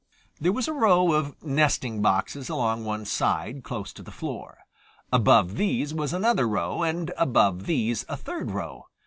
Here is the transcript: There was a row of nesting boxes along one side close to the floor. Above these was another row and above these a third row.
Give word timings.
There 0.39 0.51
was 0.51 0.67
a 0.67 0.73
row 0.73 1.11
of 1.13 1.43
nesting 1.43 2.01
boxes 2.01 2.49
along 2.49 2.83
one 2.85 3.05
side 3.05 3.63
close 3.63 3.93
to 3.93 4.01
the 4.01 4.09
floor. 4.09 4.57
Above 5.13 5.57
these 5.57 5.93
was 5.93 6.11
another 6.11 6.47
row 6.47 6.81
and 6.81 7.13
above 7.19 7.67
these 7.67 8.03
a 8.09 8.17
third 8.17 8.49
row. 8.49 8.87